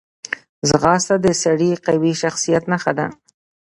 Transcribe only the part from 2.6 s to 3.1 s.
نښه ده